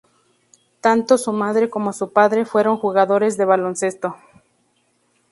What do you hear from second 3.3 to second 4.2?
de baloncesto.